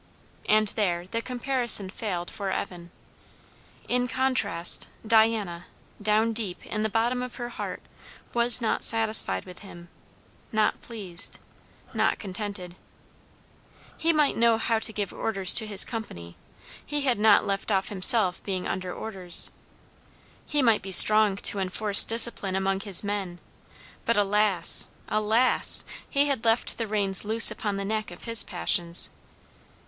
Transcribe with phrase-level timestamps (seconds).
[0.49, 2.89] And there the comparison failed for Evan.
[3.87, 5.67] In the contrast, Diana,
[6.01, 7.83] down deep in the bottom of her heart,
[8.33, 9.89] was not satisfied with him,
[10.51, 11.37] not pleased,
[11.93, 12.75] not contented.
[13.95, 16.35] He might know how to give orders to his company,
[16.83, 19.51] he had not left off himself being under orders;
[20.47, 23.39] he might be strong to enforce discipline among his men,
[24.05, 24.89] but alas!
[25.09, 25.85] alas!
[26.09, 29.11] he had left the reins loose upon the neck of his passions.